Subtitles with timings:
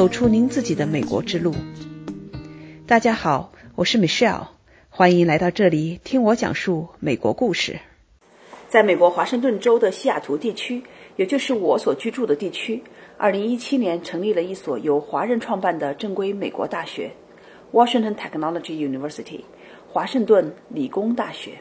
[0.00, 1.54] 走出您自己的美国之路。
[2.86, 4.46] 大家好，我是 Michelle，
[4.88, 7.78] 欢迎来到这里听我讲述美国故事。
[8.66, 10.82] 在美国华盛顿州的西雅图地区，
[11.16, 12.82] 也就是我所居住的地区，
[13.18, 17.10] 二零一七年成立了一所由华人创办的正规美国大学
[17.70, 19.42] ——Washington Technology University，
[19.86, 21.58] 华盛顿理工大学。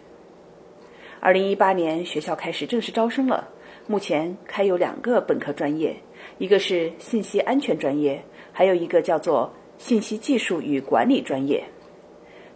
[1.20, 3.50] 二零一八年，学校开始正式招生了。
[3.88, 5.98] 目前开有两个本科专业，
[6.38, 8.24] 一个是信息安全专业，
[8.60, 11.64] 还有一个叫做信息技术与管理专业。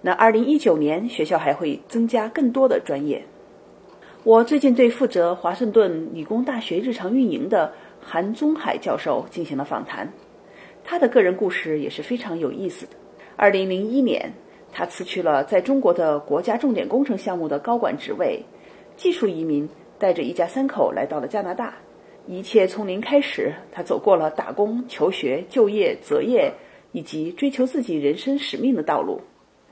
[0.01, 3.23] 那二零一九年，学校还会增加更多的专业。
[4.25, 7.71] 我最近对负责华盛顿理工大学日常运营的
[8.01, 10.11] 韩宗海教授进行了访谈，
[10.83, 12.91] 他的个人故事也是非常有意思的。
[13.37, 14.33] 二零零一年，
[14.73, 18.43] 他辞去了在中国的国家重点工程项目的高管职位。
[18.97, 21.73] 技术移民带着一家三口来到了加拿大，
[22.27, 23.53] 一切从零开始。
[23.71, 26.53] 他走过了打工、求学、就业、择业
[26.91, 29.21] 以及追求自己人生使命的道路。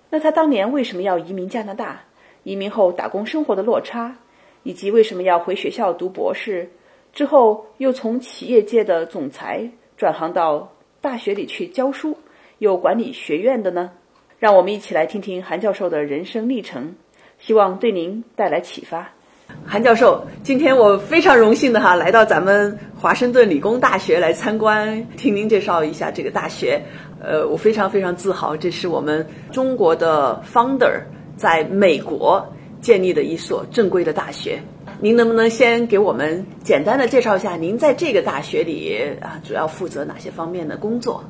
[0.09, 2.03] 那他当年为什么要移民加拿大？
[2.43, 4.17] 移民后打工生活的落差，
[4.63, 6.69] 以及为什么要回学校读博士？
[7.13, 12.17] 之后又从企业界的总裁转行到大学里去教书，
[12.57, 13.91] 又管理学院的呢？
[14.39, 16.95] 让我们一起来听听韩教授的人生历程。
[17.37, 19.13] 希望对您带来启发，
[19.65, 26.81] 韩教授，今天我非常荣幸的哈来到咱们华盛顿理工大学来参观，听您介绍一下这个大学。
[27.21, 31.01] 呃，我非常非常自豪，这是我们中国的 founder
[31.37, 32.45] 在美国
[32.81, 34.59] 建立的一所正规的大学。
[34.99, 41.23] 您能不能先给我们简单的介绍一下，您在这个大学里啊主要负责哪些方面的工作？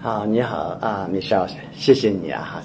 [0.00, 2.62] 好，你好啊，米少，谢谢你啊，哈。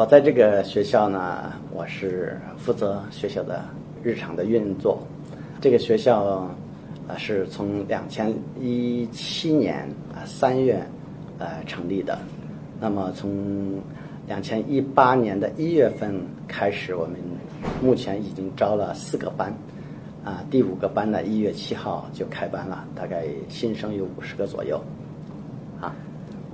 [0.00, 3.62] 我在这个学校呢，我是负责学校的
[4.02, 4.98] 日常的运作。
[5.60, 6.24] 这个学校
[7.06, 10.82] 啊是从两千一七年啊三月
[11.38, 12.18] 呃成立的。
[12.80, 13.78] 那么从
[14.26, 17.20] 两千一八年的一月份开始，我们
[17.82, 19.52] 目前已经招了四个班，
[20.24, 24.82] 啊，第五个班呢一月七号就开班了，大概新生有五十个左右，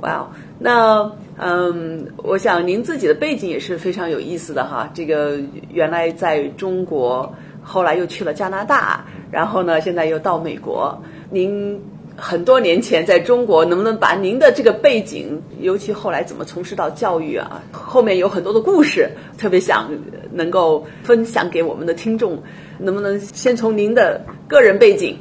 [0.00, 4.90] 哇哦，那嗯，我想您自己的背景也是非常有意思的哈。
[4.92, 5.38] 这个
[5.72, 11.02] 原来在中国，后来又去了加拿大，然后呢，现在又到美国。
[11.30, 11.80] 您
[12.16, 17.62] 很多年前在中国，能不能把您的这个背景，尤其后来怎么从事到教育啊？
[17.72, 19.90] 后面有很多的故事，特别想
[20.32, 22.42] 能够分享给我们的听众。
[22.78, 25.16] 能不能先从您的个人背景？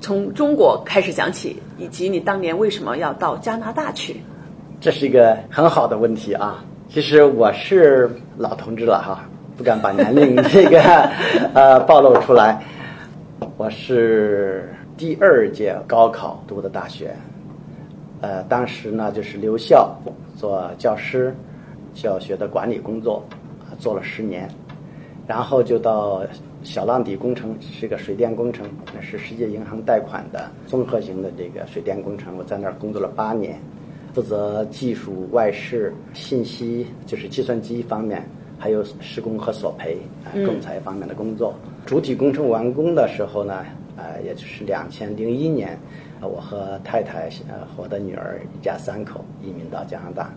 [0.00, 4.20] 从中国开始讲起，以及你当年为什么要到加拿大去？
[4.80, 6.64] 这是一个很好的问题啊！
[6.88, 10.80] 其实我是老同志了哈，不敢把年龄这个
[11.54, 12.62] 呃暴露出来。
[13.56, 17.14] 我是第二届高考读的大学，
[18.20, 19.94] 呃，当时呢就是留校
[20.36, 21.34] 做教师，
[21.94, 23.22] 教学的管理工作，
[23.78, 24.48] 做了十年，
[25.26, 26.22] 然后就到。
[26.66, 32.36] 小浪底工程是个水电工程，那是世界银行贷款的综合型的这个水电工程。
[32.36, 33.56] 我在那儿工作了八年，
[34.12, 38.28] 负责技术、外事、信息，就是计算机方面，
[38.58, 41.54] 还有施工和索赔、啊仲裁方面的工作。
[41.86, 43.64] 主体工程完工的时候呢，
[43.96, 45.78] 呃，也就是两千零一年，
[46.20, 50.34] 我和太太呃和我的女儿一家三口移民到加拿大。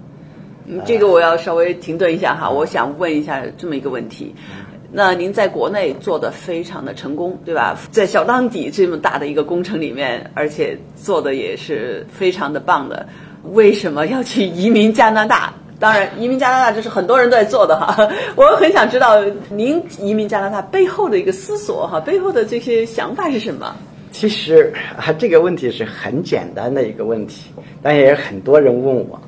[0.86, 4.36] 这个我要稍微停顿一下哈，我想问一下这么一个问题。
[4.92, 7.78] 那您在国内做的非常的成功，对吧？
[7.92, 13.08] 在小浪底这么大的一个工程里面，而且做的也是非常的棒的。
[13.52, 15.54] 为什么要去移民加拿大？
[15.80, 17.96] 当然，移民加拿大这是很多人都在做的哈。
[18.36, 23.76] 我很想知道您移民加拿大背后的一个思索哈，背后的这些想法是什么？
[24.12, 27.52] 其实啊，这个问题是很简单的一个问题，
[27.82, 29.22] 但也有很多人问我。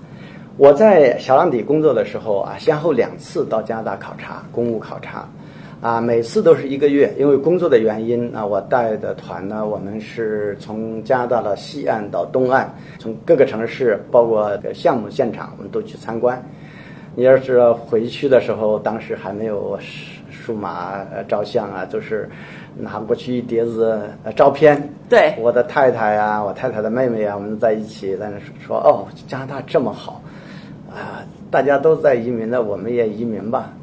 [0.58, 5.30] 我在小浪底工作的时候啊，先后两次到加拿大考察，公务考察。
[5.82, 16.40] 啊，每次都是一个月，因为工作的原因啊，我带的团呢，我们是从加拿大的西岸到东岸，从各个城市，包括项目现场，我们都去参观。
[17.16, 19.76] 你要是回去的时候，当时还没有
[20.30, 22.30] 数码照相啊，就是
[22.78, 24.02] 拿过去一碟子
[24.36, 24.88] 照片。
[25.10, 30.22] 对，我的太太啊，我太太的妹妹啊，我们在一起在那说，哦，加拿大这么好，
[30.92, 33.74] 啊，大家都在移民了，我们也移民吧。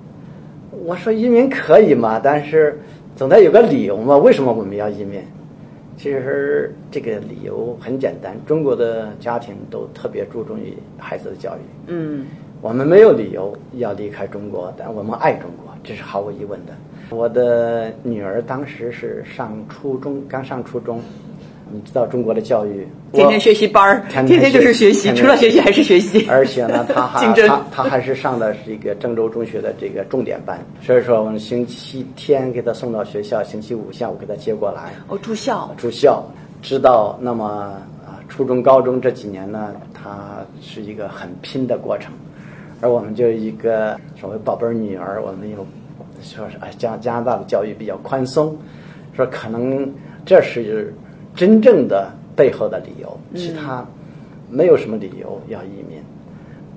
[0.71, 2.79] 我说移民可以嘛，但是
[3.17, 4.17] 总得有个理由嘛。
[4.17, 5.21] 为什么我们要移民？
[5.97, 11.61] 其实这个理由很简单，中国的家庭都特别注重于孩子的教育。
[11.89, 12.27] 嗯，
[12.61, 16.73] 我们没有理由要离开中国，但我们爱中国，这是毫无疑问的。
[17.11, 21.01] 我的女儿当时是上初中，刚上初中，
[21.73, 25.51] 你知道中国的教育，天天学习班儿，天天就是学习，除了学。
[25.51, 26.27] 习还是学习。
[26.29, 27.49] 而且呢，他还竞争。
[27.49, 34.93] 他他还是上的是一个郑州中学的这个重点班，所以说我们星期天给他送到学校，星期五下午给他接过来。
[35.09, 35.75] 哦，住校。
[35.77, 36.23] 住校，
[36.61, 37.47] 知道那么
[38.05, 42.13] 啊，初中、高中这几年呢，他是一个很拼的过程，
[42.83, 45.67] 而我们就一个所谓宝贝儿女儿，我们有
[46.23, 48.55] 说是哎加加拿大的教育比较宽松，
[49.17, 49.91] 说可能
[50.27, 50.95] 这是
[51.39, 53.87] 真正的背后的理由，其他
[54.51, 56.03] 没有什么理由要移民。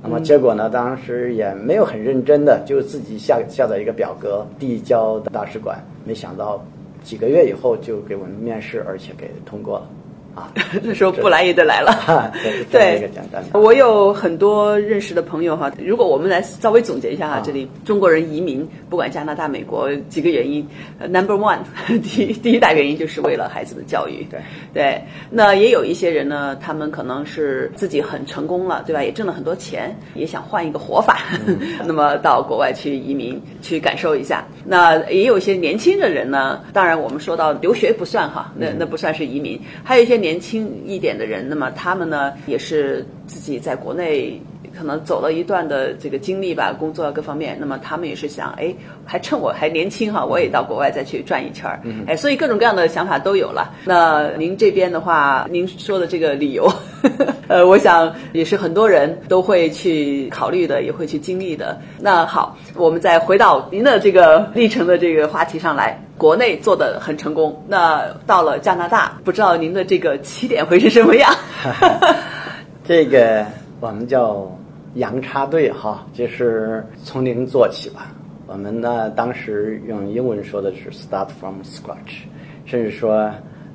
[0.03, 0.69] 那么结果呢？
[0.69, 6.63] 当时也没有很认真的，就自己下下载一个表格递交大使馆，没想到
[7.03, 9.89] 几个月以后就给我们面试，而且给通过了。
[10.35, 10.51] 啊，
[10.81, 12.31] 那时候不来也得来了。
[12.43, 13.59] 这是这样一个简单的。
[13.59, 20.65] 我有很多认识的朋友哈，如果我们来稍微总结一下哈，这里中国人移民，不管加拿大、美国，几个原因
[20.99, 21.59] 呃，Number one，
[22.01, 24.25] 第一第一大原因就是为了孩子的教育。
[24.29, 24.39] 对
[24.73, 29.03] 对，那也有一些人呢，他们可能是自己很成功了，对吧？
[29.03, 31.19] 也挣了很多钱，也想换一个活法，
[31.85, 34.45] 那么到国外去移民去感受一下。
[34.65, 44.41] 那也有一些年轻的人呢，当然我们说到留学不算哈，那那不算是移民，还有一些年轻一点的人，那么他们呢也是自己在国内。
[44.73, 48.73] 可能走了一段的这个经历吧，工作各方面，那么他们也是想，哎，
[49.05, 53.69] 还趁我还年轻哈，我也到国外再去转一圈儿，哎，所以各种各样的想法都有了。
[53.83, 56.71] 那您这边的话，您说的这个理由，
[57.49, 61.77] 呃，我想也是很多人都会去考虑的，也会去经历的。
[61.99, 66.01] 那好，我们再回到您的这个 历程的这个话题上来。
[66.17, 71.35] 国内做的很成功，那到了加拿大，不知道您的这个起点会是什么样？
[72.83, 73.45] 这个
[73.79, 74.51] 我们叫
[74.95, 78.11] 洋插队哈，就是从零做起吧。
[78.47, 82.23] 我们呢当时用英文说的是 start from scratch，
[82.65, 83.31] 甚至说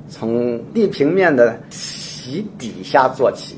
[0.09, 3.57] 从地平面的洗底下做起。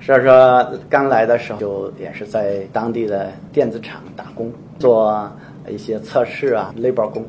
[0.00, 5.28] 所以说刚来的时候就也是在当地的电子厂打工，做
[5.68, 7.24] 一些测试啊，labor 工，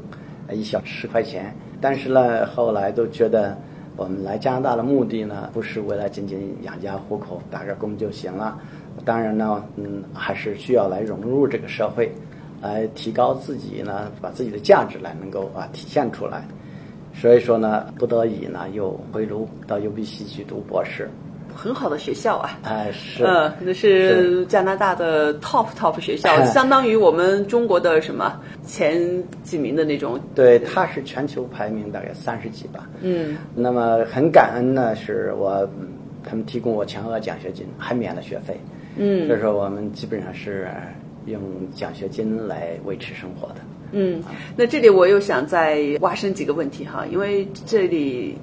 [0.51, 1.53] 一小时十块钱。
[1.81, 3.57] 但是呢，后来都觉得
[3.97, 8.59] 我们来加拿大的目的呢，不是为了仅仅养家糊口，打个工就行了。
[9.05, 12.11] 当然呢，嗯，还是需要来融入这个社会，
[12.61, 16.43] 来提高自己呢，把自己的价值来能够啊体现出来。
[17.13, 21.09] 所以说呢，不得已呢，又回炉到 UBC 去读博士。
[21.55, 30.19] 很好的学校啊，哎，是，嗯，那是加拿大的 top top 学校，相当于我们中国的什么前几名的那种。
[30.35, 32.89] 对，它是全球排名大概三十几吧。
[33.01, 35.67] 嗯，那么很感恩呢，是我
[36.23, 38.59] 他们提供我全额奖学金，还免了学费。
[38.97, 40.67] 嗯，所以说我们基本上是
[41.25, 41.41] 用
[41.73, 43.55] 奖学金来维持生活的。
[43.93, 44.21] 嗯，
[44.57, 48.37] 那这里我又想再挖深几个问题哈，因为这里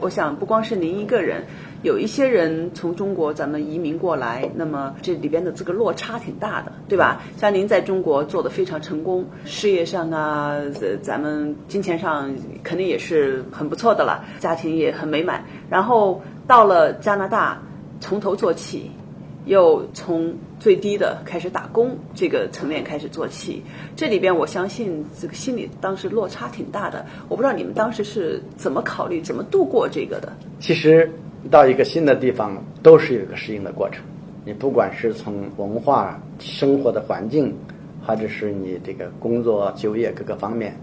[0.00, 1.42] 我想不光是您一个人。
[1.82, 7.20] 有一些人从中国咱们移民过来，那么这里边的这个落差挺大的，对吧？
[7.36, 10.60] 像您在中国做的非常成功，事业上啊，
[11.02, 12.32] 咱们金钱上
[12.62, 15.44] 肯定也是很不错的了，家庭也很美满。
[15.68, 17.60] 然后到了加拿大，
[17.98, 18.92] 从头做起，
[19.44, 23.64] 又从最低的开始打工这个层面开始做起，
[23.96, 27.04] 这里边我相信这个心理当时落差挺大的。
[27.28, 30.32] 我不知道你们当时是怎么考虑、怎么度过这个的。
[30.60, 31.10] 其实。
[31.50, 34.02] 到一个新的地方，都是有一个适应的过程。
[34.44, 37.54] 你不管是从文化、生活的环境，
[38.04, 40.74] 或者是你这个工作、就业各个方面，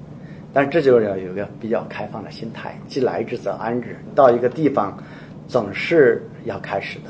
[0.54, 2.78] 但这就要有一个比较开放的心态。
[2.88, 3.96] 既来之则安之。
[4.16, 4.98] 到一个地方，
[5.48, 7.06] 总是要开始的。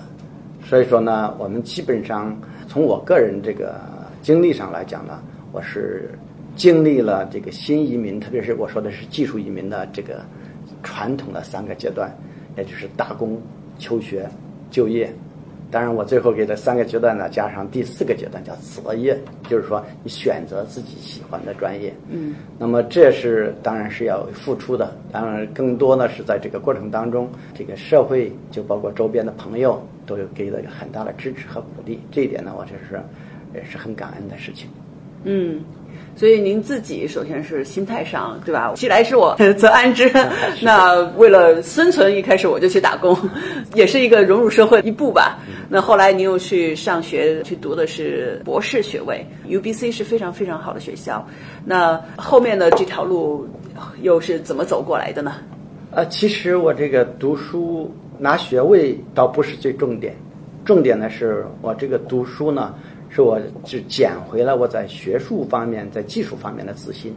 [0.66, 2.36] 所以说呢，我们基本上
[2.68, 3.80] 从我个人这个
[4.22, 5.20] 经历上来讲呢，
[5.52, 6.10] 我是
[6.56, 10.22] 经历了这个新移民，特别是我说的是技术移民的这个
[10.84, 12.12] 传统的三个阶段。
[12.60, 13.42] 也就是打工、
[13.78, 14.30] 求学、
[14.70, 15.10] 就业，
[15.72, 21.94] 当然我最后给这三个阶段呢加上第四个阶段叫择业，就是说你选择自己喜欢的专业。
[22.10, 33.02] 嗯，那么这是当然是要付出的，当然更多呢是在这个过程当中，这个社会就包括周边的朋友都有给了很大的支持和鼓励，这一点呢我就是
[33.56, 34.70] 也是很感恩的事情。
[35.24, 35.62] 嗯。
[36.16, 38.72] 所以您自己首先是心态上，对吧？
[38.76, 40.12] 既来之我 则安之。
[40.62, 43.18] 那为了生存，一开始我就去打工，
[43.74, 45.40] 也是一个融入社会一步吧。
[45.70, 51.26] 那后来您又去上学，去读的是博士学位，UBC 是非常非常好的学校。
[51.64, 53.48] 那后面的这条路
[54.02, 55.36] 又是怎么走过来的呢？
[55.92, 60.14] 呃，其实我这个读书拿学位倒不是最重点，
[60.66, 62.74] 重点呢是我这个读书呢。
[63.10, 67.14] 是我只捡回了我在学术方面、在技术方面的自信，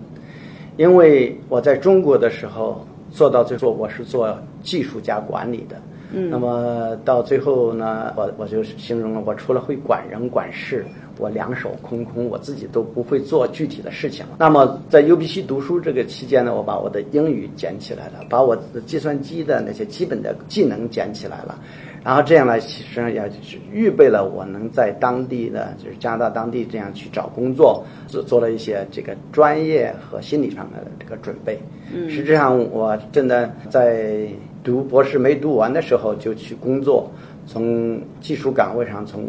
[0.76, 5.76] 因为我在中国的时候做到最后，我是做技术加管理的。
[6.14, 10.84] 嗯，那么到最后呢，我我就形容了，我除了会管人管事，
[11.18, 14.25] 我两手空空，我自己都不会做具体的事情。
[14.38, 21.58] 那么在 UBC 读书这个期间呢，我把我的英语捡起来了，把我的计算机的那些基本的技能捡起来了。
[22.04, 31.59] 然后这样呢，其实也就是预备了我能在当地的，就是加拿大当地这样去找工作，做做了一些这个专业和心理上的这个准备。
[31.94, 34.26] 嗯，实际上我真的在
[34.64, 37.11] 读博士没读完的时候就去工作，
[37.47, 39.25] 从技术岗位上从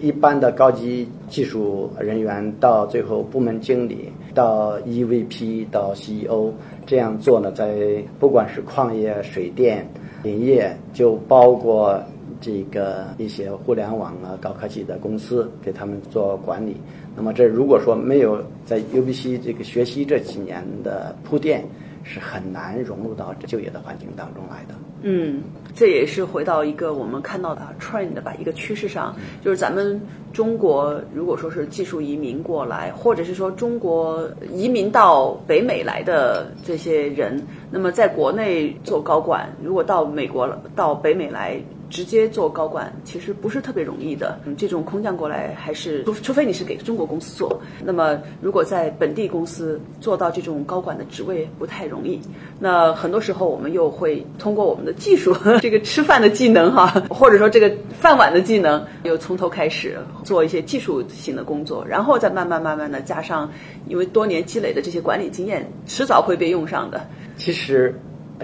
[0.00, 6.52] 一般的高级技术人员到最后部门经理，到 EVP 到 CEO
[6.86, 9.86] 这样做呢，在不管是矿业、水电。
[10.20, 12.02] 林业就包括
[12.40, 16.76] 这个一些互联网啊、高科技的公司，给他们做管理。
[17.16, 21.64] 那么这如果说没有在 UBC 这个学习这几年的铺垫，
[22.08, 24.74] 是很难融入到就业的环境当中来的。
[25.02, 25.42] 嗯，
[25.74, 30.00] 这也是回到一个我们看到的 trend 吧，一个趋势上，就是咱们
[30.32, 41.60] 中国如果说是技术移民过来，或者是说中国移民到北美来的这些人，那么在国内做高管，如果到美国到北美来。
[41.90, 52.20] 直接做高管其实不是特别容易的，嗯，这种空降过来还是除除非你是给中国公司做，那么如果在本地公司做到这种高管的职位不太容易。
[52.58, 63.50] 那很多时候我们又会通过我们的技术， 这个吃饭的技能哈，或者说这个饭碗的技能，又从头开始做一些技术性的工作，然后再慢慢慢慢的加上，
[63.86, 67.00] 因为多年积累的这些管理经验，迟早会被用上的。
[67.36, 67.94] 其实，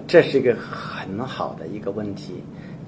[0.06, 2.42] 这是一个很好的一个问题。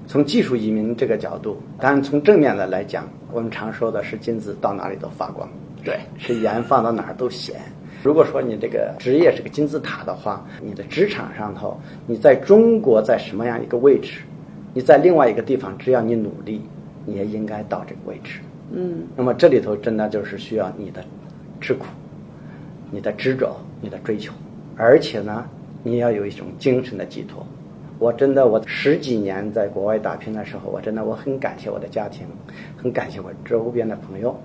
[0.07, 5.47] 从技术移民这个角度，当然从正面的来讲，我们常说的是金子到哪里都发光，
[5.83, 7.59] 对，是盐放到哪儿都咸。
[8.03, 14.21] 如果说你这个职业是个金字塔的话，你的职场上头，你在中国在什么样一个位置，
[14.73, 16.61] 你在另外一个地方，只要你努力，
[17.05, 18.39] 你也应该到这个位置。
[18.71, 21.03] 嗯，那么这里头真的就是需要你的
[21.59, 21.85] 吃苦，
[22.91, 24.31] 你的执着，你的追求，
[24.77, 25.45] 而且呢，
[25.83, 27.45] 你要有一种精神的寄托。
[27.99, 32.27] 我真的，我十几年在国外打拼的时候，我真的我很感谢我的家庭，
[32.81, 34.39] 很感谢我周边的朋友。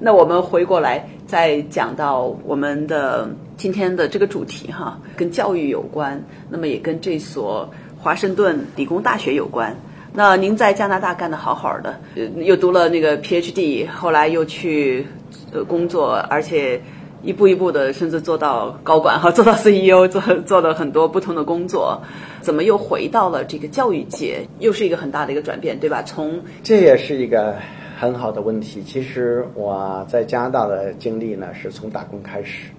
[0.00, 9.76] 那我们回过来再讲到我们的今天的这个主题哈，跟教育有关，那么也跟这所华盛顿理工大学有关。
[10.12, 12.00] 那您在加拿大干得好好的，
[12.36, 15.06] 又读了那个 PhD，后来又去
[15.52, 16.80] 呃工作，而且。
[17.22, 22.02] 一步一步的，甚至做到高管哈， 做到 CEO，做做了很多不同的工作，
[22.40, 24.48] 怎么又回到了这个教育界？
[24.58, 26.02] 又是一个很大的一个转变，对吧？
[26.02, 27.54] 从这也是一个
[27.96, 28.82] 很好的问题。
[28.82, 32.70] 其实我在加拿大的经历呢，是从打工开始，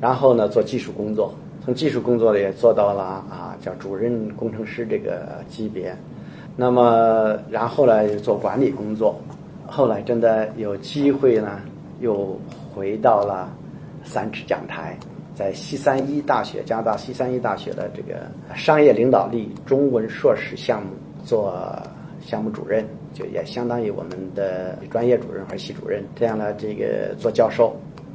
[0.00, 5.94] 然后呢做技术工作，从技术工作也做到了啊叫主任工程师这个级别，
[6.56, 9.20] 那么然后呢做管理工作，
[9.66, 11.60] 后来真的有机会呢，
[12.00, 12.40] 又
[12.74, 13.46] 回到了。
[14.04, 14.96] 三尺讲台，
[15.34, 20.90] 在西三一大学，加拿大西三一大学的这个商业领导力中文硕士项目
[21.24, 21.54] 做
[22.20, 27.74] 项目主任，就也相当于我们的专业主任和系主任这样的这个做教授，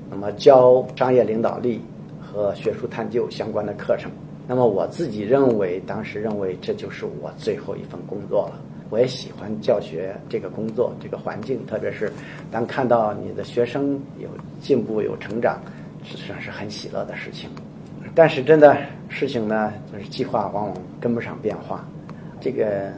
[0.09, 1.81] 那么教商业领导力
[2.21, 4.09] 和学术探究相关的课程。
[4.47, 8.59] 那么我自己认为，当时认为这就是我最后一份工作了。
[8.89, 12.11] 我也喜欢教学这个工作，这个环境，特别是
[12.49, 14.27] 当看到你的学生有
[14.59, 15.61] 进步、有成长。
[16.03, 17.49] 实际上是很喜乐的事情，
[18.15, 18.77] 但是真的
[19.09, 21.85] 事情呢，就是计划往往跟不上变化。
[22.41, 22.91] 这个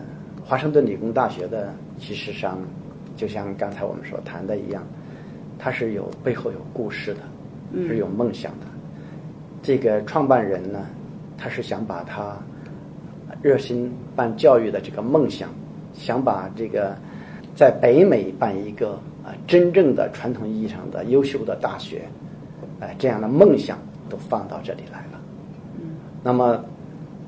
[0.44, 2.60] 华盛顿理工大学的，其实上
[3.18, 4.84] 就像刚才我们所谈的一样，
[5.58, 7.20] 它是有背后有故事的，
[7.88, 8.68] 是有梦想的。
[9.64, 10.86] 这个创办人呢，
[11.38, 12.38] 他是想把他
[13.42, 15.50] 热心办教育的这个梦想，
[15.94, 16.96] 想把这个
[17.56, 18.94] 在北美办一个
[19.24, 22.04] 啊真正的传统意义上的优秀的大学。
[22.82, 23.78] 哎，这样的梦想
[24.10, 25.22] 都放到这里来了。
[25.80, 25.92] 嗯，
[26.24, 26.62] 那么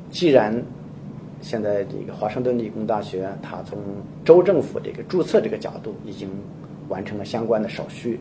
[0.10, 0.62] 既然
[1.42, 3.80] 现在这个华盛顿理工大学，它从
[4.26, 6.28] 州政府这个注册这个角度已经
[6.90, 8.20] 完成了相关的手续，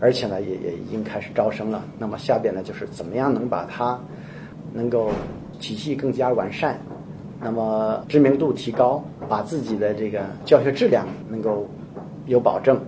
[0.00, 1.82] 而且呢，也也已经开始招生了。
[1.98, 3.98] 那么下边呢，就是怎么样能把它
[4.72, 5.10] 能够
[5.58, 6.78] 体系更加完善，
[7.40, 11.66] 那么知名度提高，把自己的这个教学质量能够
[12.26, 12.78] 有保证，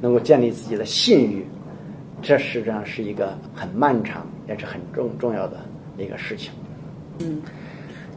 [0.00, 1.44] 能够建立自己的信誉。
[2.24, 5.58] 这实际上是一个很漫长，也是很重重要的
[5.98, 6.50] 一个事情。
[7.20, 7.42] 嗯，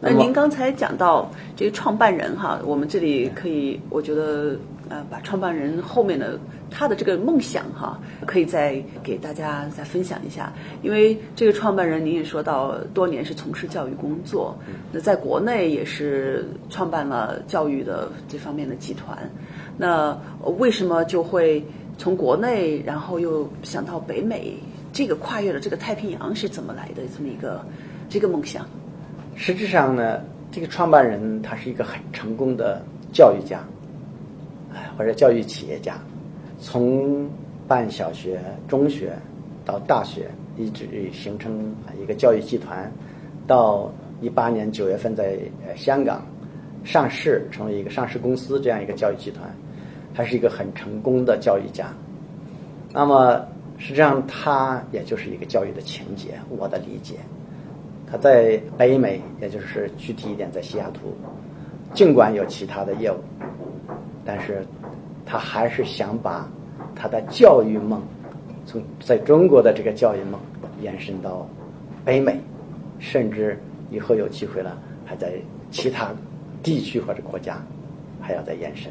[0.02, 4.58] 那您刚才讲到这个创办人哈，我们这里可以，我觉得
[4.90, 6.40] 呃，把创办人后面的
[6.72, 10.54] 他的这个梦想哈，可以再给大家再分享一下。
[10.82, 14.58] 因为这个创办人您也说到多年是从事教育工作，
[14.92, 19.30] 那在国内也是创办了教育的这方面的集团。
[19.78, 20.18] 那
[20.58, 21.64] 为什么就会
[21.98, 24.54] 从国内，然后又想到北美，
[24.94, 27.66] 这个跨越了这个太平洋是怎么来的这么一个
[28.10, 28.66] 这个梦想？
[29.36, 33.60] 实质上呢，这个创办人他是一个很成功的教育家。
[34.96, 35.98] 或者教育企业家，
[36.60, 37.28] 从
[37.68, 39.12] 办小学、中学
[39.66, 42.92] 到大学，一直形成一个教育集团，
[43.48, 45.40] 到一八年九月份在
[45.76, 46.24] 香港
[46.84, 49.50] 上市，成为一个上市公司这样一个教育集团，
[50.18, 51.94] 他是一个很成功的教育家。
[52.92, 53.40] 那么
[53.78, 57.18] 实际上他也就是一个教育的情节，我的理解。
[58.10, 61.16] 他在北美，也就是具体一点在西雅图，
[61.94, 63.18] 尽管有其他的业务，
[64.26, 64.66] 但是。
[65.30, 66.50] 他还是想把
[66.96, 68.02] 他的教育梦
[68.66, 70.40] 从在中国的这个教育梦
[70.82, 71.46] 延伸到
[72.06, 72.40] 北美，
[72.98, 75.34] 甚至以后有机会了，还在
[75.70, 76.14] 其他
[76.64, 77.62] 地区或者国家
[78.22, 78.90] 还要再延伸，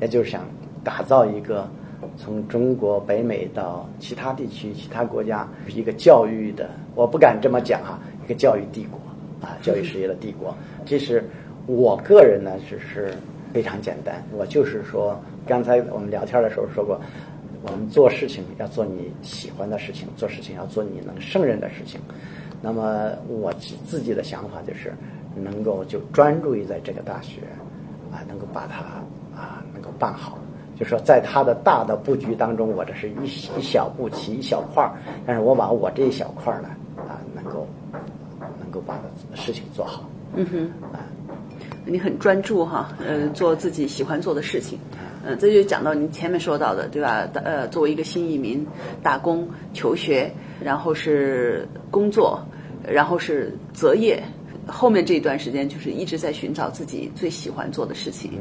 [0.00, 0.44] 也就是想
[0.82, 1.68] 打造一个
[2.16, 8.98] 从中国北美到其他地区、其他国家一个教育的，我不敢这么讲哈，一个教育帝国
[9.46, 10.54] 啊，教育事业的帝国。
[10.84, 11.22] 这是
[11.66, 13.14] 我个人呢，只是。
[13.50, 17.00] 非常简单，我就是说，刚才我们聊天的时候说过，
[17.62, 21.98] 我们做事情要做你喜欢的事情，做事情要做你能胜任的事情。
[22.60, 23.50] 那么我
[23.86, 24.92] 自己的想法就是，
[25.34, 27.40] 能够就专注于在这个大学，
[28.12, 29.02] 啊，能够把它
[29.78, 30.36] 能够办好。
[30.76, 33.24] 就说在它的大的布局当中，我这是一
[33.58, 34.92] 一小步棋一小块儿，
[35.26, 37.66] 但是我把我这一小块儿呢，啊，能够
[38.60, 38.98] 能够把
[39.34, 40.08] 事情做好。
[40.34, 41.06] 嗯哼，啊。
[41.84, 44.78] 你很专注哈，呃，做自己喜欢做的事情，
[45.24, 47.26] 嗯，这就讲到你前面说到的，对吧？
[47.32, 48.66] 呃，作为一个新移民，
[49.02, 50.30] 打工、求学，
[50.62, 52.38] 然后是工作，
[52.86, 54.22] 然后是择业，
[54.66, 58.32] 后面这一段时间就是一直在寻找自己最喜欢做的事情。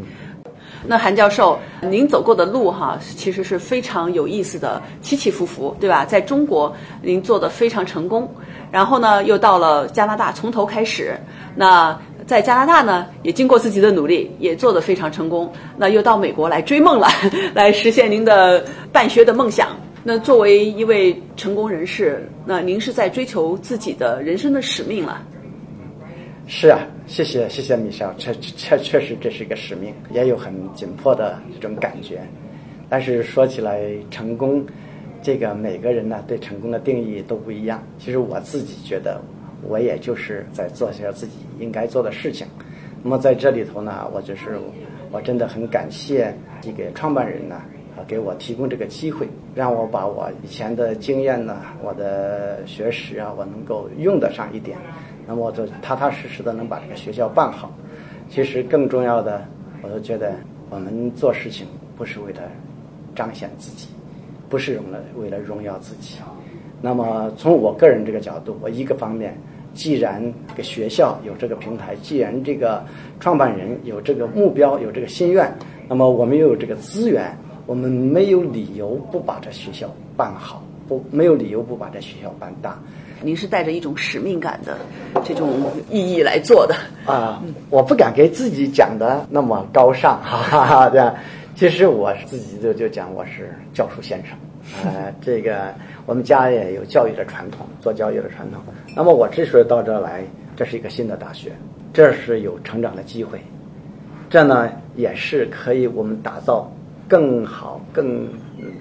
[0.86, 6.06] 那韩教授，您走过的路哈，其实是非常有意思的，起起伏伏，对吧？
[6.06, 8.30] 在中国，您做的非常成功，
[8.72, 11.18] 然后呢，又到了加拿大，从头开始，
[11.56, 11.98] 那。
[12.26, 15.50] 在加拿大呢，也经过自己的努力，也做得非常成功。
[15.78, 17.08] 那又到美国来追梦了，
[17.56, 19.70] 来实现您的办学的梦想。
[20.04, 25.22] 那作为一位成功人士，那您是在追求自己的人生的使命了。
[26.48, 32.22] 是啊，谢谢谢谢米少，确确确实这是一个使命，也有很紧迫的这种感觉。
[32.90, 34.66] 但是说起来，成功，
[35.22, 37.84] 这个每个人呢对成功的定义都不一样。
[38.00, 39.22] 其实我自己觉得。
[39.68, 42.46] 我也就是在做些自己应该做的事情。
[43.02, 44.60] 那么在这里头呢，我就是
[45.12, 46.32] 我真的很感谢
[46.62, 47.56] 这个创办人呢，
[47.98, 54.78] 啊，给我提供这个机会，让我把我以前的经验呢，我的学识啊，我能够用得上一点。
[55.28, 57.70] 那么我就踏踏实实的能把这个学校办好。
[58.30, 59.46] 其实更重要的，
[59.82, 60.34] 我都觉得
[60.70, 62.42] 我们做事情不是为了
[63.16, 63.88] 彰显自己，
[64.50, 66.18] 不是为了为了荣耀自己。
[66.82, 69.36] 那么从我个人这个角度，我一个方面，
[69.74, 72.84] 既然这个学校有这个平台，既然这个
[73.20, 75.52] 创办人有这个目标，有这个心愿，
[75.88, 77.36] 那么我们又有这个资源，
[77.66, 82.78] 我们没有理由不把这学校办好，不没有理由不把这学校办大。
[83.22, 84.78] 您是带着一种使命感的
[85.24, 85.50] 这种
[85.90, 86.76] 意义来做的
[87.06, 87.42] 啊？
[87.70, 91.16] 我不敢给自己讲的那么高尚，哈哈哈，这样。
[91.56, 94.38] 其实我自己就就讲我是教书先生，
[94.86, 95.74] 呃，这个
[96.06, 98.62] 我们家也有教育的传统，做教育的传统。
[98.96, 100.24] 那么我之所以到这来，
[100.56, 101.52] 这是一个新的大学，
[101.92, 103.42] 这是有成长的机会，
[104.30, 106.72] 这呢也是可以我们打造
[107.08, 108.30] 更好、更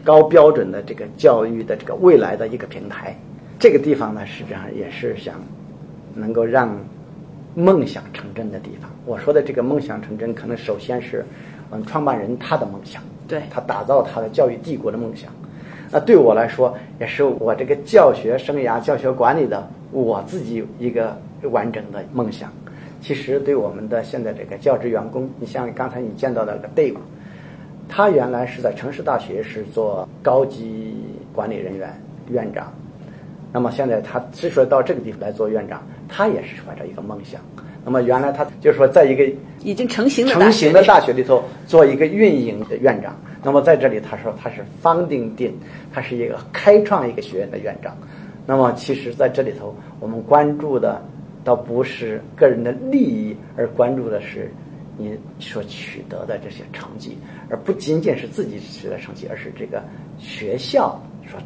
[0.04, 3.16] 高标准的这个教育的这个未来的一个平台。
[3.58, 5.34] 这个地方呢，实际上也是想
[6.14, 6.76] 能够让
[7.54, 8.90] 梦想成真的地方。
[9.04, 11.24] 我说的这个梦想成真，可能首先是。
[11.72, 15.32] 嗯，创办人他的梦想，对他打造他的教育帝国的梦想，
[15.90, 21.18] 那对我来说也是我这个教学生涯、教学管理的我自己一个
[21.50, 22.52] 完整的梦想。
[23.00, 26.98] 其实对我们的现在这个教职员工，你像刚才你见到的那个 Dave，
[27.88, 30.94] 他原来是在城市大学是做高级
[31.34, 32.72] 管理人员院长，
[33.56, 37.40] 那么现在他之所以到这个地方来做院长，他也是怀着一个梦想。
[37.82, 39.26] 那么原来他就是说，在一个
[39.62, 43.16] 已经成型的成型的大学里头做一个运营的院长。
[43.42, 45.52] 那么在这里，他说他是 founding dean，
[45.90, 47.96] 他是一个开创一个学院的院长。
[48.44, 51.02] 那么其实在这里头，我们关注的
[51.42, 54.52] 倒不是个人的利益，而关注的是
[54.98, 57.16] 你所取得的这些成绩，
[57.48, 59.82] 而不仅仅是自己取得成绩，而是这个
[60.18, 61.40] 学校所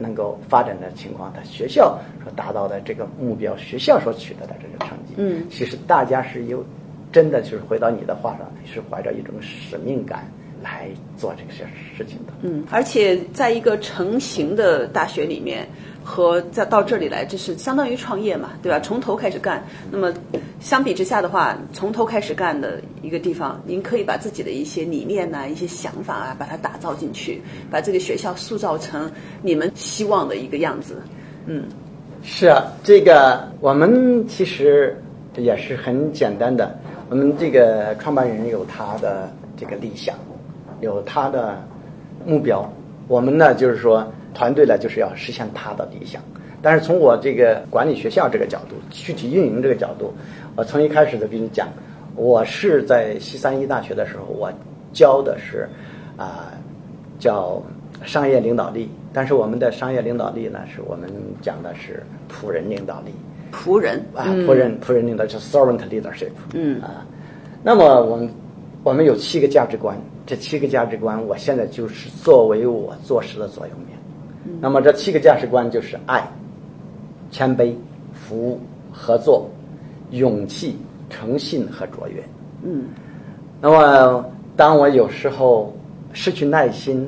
[0.00, 6.64] 能够发展的情况，他学校所达到的这个目标，学校所取得的这个成绩，嗯，其实大家是有
[7.12, 10.26] 真的就是回到你的话上，是怀着一种使命感
[10.62, 11.64] 来做这些
[11.96, 12.32] 事情的。
[12.42, 15.68] 嗯，而且在一个成型的大学里面，
[16.02, 18.80] 和再到这里来，这是相当于创业嘛，对吧？
[18.80, 19.62] 从头开始干。
[19.90, 20.12] 那么
[20.58, 29.10] 相比之下的话，从头开始干的一个地方，您可以把自己的一些理念呐、一些想法啊，把它打造进去，把这个学校塑造成
[29.42, 31.00] 你们希望的一个样子。
[31.46, 31.64] 嗯，
[32.22, 34.96] 是啊，这个我们其实
[35.36, 36.78] 也是很简单的。
[37.08, 40.16] 我们这个创办人有他的这个理想，
[40.80, 41.60] 有他的
[42.24, 42.70] 目标。
[43.08, 46.22] 我们呢，就是说团队呢，就是要实现他的理想。
[46.62, 50.12] 但是从我这个管理学校这个角度，具体运营这个角度，
[50.56, 51.68] 我从一开始就跟你讲，
[52.16, 54.52] 我是在西三一大学的时候，我
[54.92, 55.68] 教的是
[56.16, 56.52] 啊、
[57.18, 57.62] 叫
[58.04, 58.90] 商业领导力。
[59.12, 63.12] 但是我们的商业领导力呢，是我们讲的是仆人领导力。
[63.52, 67.04] 仆人啊，仆人仆人领导是 servant leadership，嗯啊，
[67.64, 68.30] 那么我们
[68.84, 73.96] 我们有七个价值观，这七个价值观，我现在就是作为我做事的座右铭。
[74.60, 76.26] 那么这七个价值观就是爱、
[77.30, 77.74] 谦卑、
[78.12, 78.58] 服务、
[78.90, 79.48] 合作、
[80.10, 82.22] 勇气、诚信和卓越。
[82.62, 82.84] 嗯
[83.60, 84.24] 那么，
[84.56, 85.74] 当我有时候
[86.12, 87.06] 失去耐心，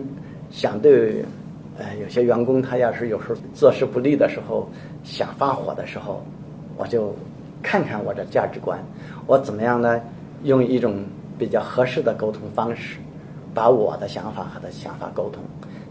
[0.50, 1.24] 想对
[1.78, 4.68] 呃有些员工他要是有时候做事不利的时候，
[5.02, 6.22] 想发火的时候，
[6.76, 7.14] 我就
[7.62, 8.78] 看看我的价值观，
[9.26, 10.00] 我怎么样呢？
[10.44, 10.96] 用一种
[11.38, 12.98] 比较合适的沟通方式，
[13.54, 15.42] 把我的想法和他想法沟通，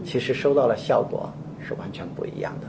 [0.04, 1.28] 其实收到了效果
[1.66, 2.66] 是完全不一样的。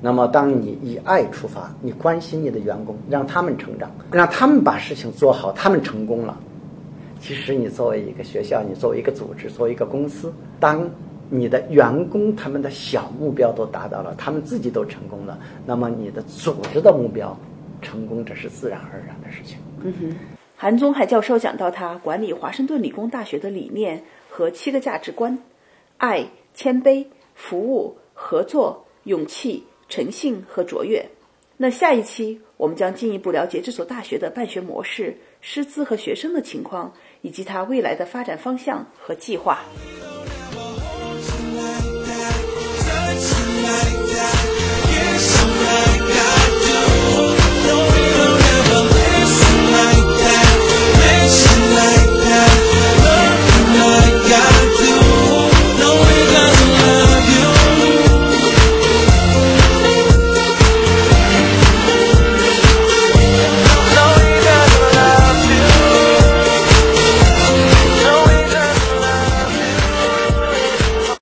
[0.00, 6.38] 那么，当你以爱出发，你关心你的员工，让他们成长，让他们把事情做好，他们成功了。
[7.20, 10.86] 其实你作为一个学校，你作为一个组织，作为一个公司，当
[11.30, 17.34] 你的员工他们的小目标都达到了，他们自己都成功了，那么你的组织的目标
[17.80, 19.56] 成功，这是自然而然的事情。
[19.82, 20.16] 嗯哼。
[20.56, 25.38] 韩宗海教授讲到他管理华盛顿理工大学的理念和七个价值观：
[25.96, 31.04] 爱、谦卑、服务、合作、勇气、诚信和卓越。
[31.56, 39.60] 那下一期我们将进一步了解这所大学的办学模式、师资和学生的情况，以及它未来的发展方向和计划。
[43.64, 43.93] Like